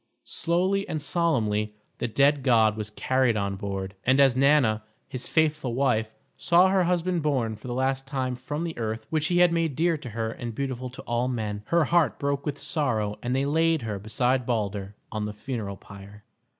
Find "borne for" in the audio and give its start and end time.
7.21-7.67